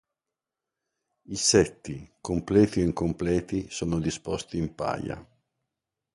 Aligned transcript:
I 1.33 1.35
setti, 1.37 2.11
completi 2.21 2.79
o 2.81 2.83
incompleti, 2.85 3.67
sono 3.69 3.99
disposti 3.99 4.57
in 4.57 4.73
paia. 4.73 5.23